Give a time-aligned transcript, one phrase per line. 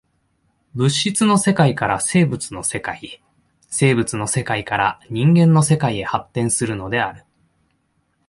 [0.73, 3.21] 物質の世界から生物の世界へ、
[3.69, 7.23] 生物の世界から人間の世界へ発展するのである。